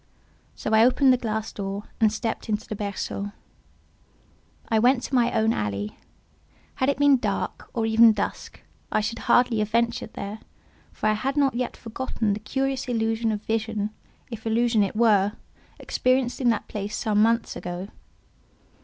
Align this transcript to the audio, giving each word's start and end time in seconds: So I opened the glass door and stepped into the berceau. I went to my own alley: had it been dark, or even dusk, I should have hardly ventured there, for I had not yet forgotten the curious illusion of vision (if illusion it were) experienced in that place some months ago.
So 0.55 0.73
I 0.73 0.83
opened 0.83 1.13
the 1.13 1.17
glass 1.17 1.51
door 1.53 1.83
and 1.99 2.11
stepped 2.11 2.49
into 2.49 2.67
the 2.67 2.75
berceau. 2.75 3.33
I 4.67 4.79
went 4.79 5.03
to 5.03 5.13
my 5.13 5.31
own 5.31 5.53
alley: 5.53 5.99
had 6.77 6.89
it 6.89 6.97
been 6.97 7.17
dark, 7.17 7.69
or 7.71 7.85
even 7.85 8.11
dusk, 8.11 8.63
I 8.91 8.99
should 8.99 9.19
have 9.19 9.27
hardly 9.27 9.63
ventured 9.63 10.13
there, 10.13 10.39
for 10.91 11.05
I 11.05 11.13
had 11.13 11.37
not 11.37 11.53
yet 11.53 11.77
forgotten 11.77 12.33
the 12.33 12.39
curious 12.39 12.87
illusion 12.87 13.31
of 13.31 13.43
vision 13.43 13.91
(if 14.31 14.47
illusion 14.47 14.81
it 14.81 14.95
were) 14.95 15.33
experienced 15.79 16.41
in 16.41 16.49
that 16.49 16.67
place 16.67 16.95
some 16.95 17.21
months 17.21 17.55
ago. 17.55 17.89